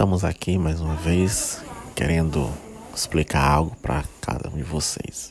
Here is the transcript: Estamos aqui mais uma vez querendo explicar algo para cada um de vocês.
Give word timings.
Estamos 0.00 0.24
aqui 0.24 0.56
mais 0.56 0.80
uma 0.80 0.94
vez 0.94 1.62
querendo 1.94 2.50
explicar 2.96 3.46
algo 3.46 3.76
para 3.82 4.02
cada 4.22 4.48
um 4.48 4.56
de 4.56 4.62
vocês. 4.62 5.30